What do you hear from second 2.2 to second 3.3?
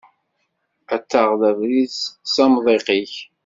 s amḍiq-ik.